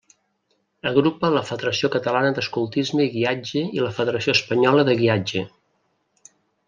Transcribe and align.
Agrupa 0.91 1.29
la 1.33 1.43
Federació 1.49 1.91
Catalana 1.95 2.31
d'Escoltisme 2.39 3.05
i 3.09 3.11
Guiatge 3.17 3.63
i 3.79 3.85
la 3.85 3.93
Federació 3.99 4.35
Espanyola 4.39 4.87
de 4.89 4.97
Guiatge. 5.03 5.45